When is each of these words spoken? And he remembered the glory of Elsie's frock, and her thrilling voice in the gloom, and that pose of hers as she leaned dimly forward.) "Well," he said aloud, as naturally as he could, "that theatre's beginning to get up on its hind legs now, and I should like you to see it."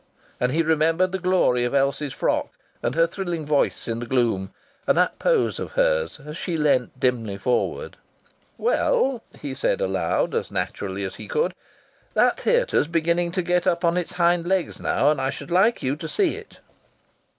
And 0.39 0.51
he 0.51 0.63
remembered 0.63 1.11
the 1.11 1.19
glory 1.19 1.63
of 1.63 1.75
Elsie's 1.75 2.11
frock, 2.11 2.49
and 2.81 2.95
her 2.95 3.05
thrilling 3.05 3.45
voice 3.45 3.87
in 3.87 3.99
the 3.99 4.07
gloom, 4.07 4.51
and 4.87 4.97
that 4.97 5.19
pose 5.19 5.59
of 5.59 5.73
hers 5.73 6.19
as 6.25 6.35
she 6.35 6.57
leaned 6.57 6.89
dimly 6.99 7.37
forward.) 7.37 7.97
"Well," 8.57 9.21
he 9.39 9.53
said 9.53 9.79
aloud, 9.79 10.33
as 10.33 10.49
naturally 10.49 11.03
as 11.03 11.17
he 11.17 11.27
could, 11.27 11.53
"that 12.15 12.39
theatre's 12.39 12.87
beginning 12.87 13.31
to 13.33 13.43
get 13.43 13.67
up 13.67 13.85
on 13.85 13.95
its 13.95 14.13
hind 14.13 14.47
legs 14.47 14.79
now, 14.79 15.11
and 15.11 15.21
I 15.21 15.29
should 15.29 15.51
like 15.51 15.83
you 15.83 15.95
to 15.97 16.07
see 16.07 16.33
it." 16.35 16.61